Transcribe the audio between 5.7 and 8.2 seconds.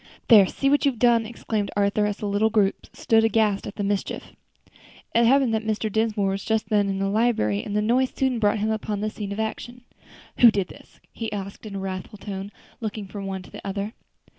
Dinsmore was just then in the library, and the noise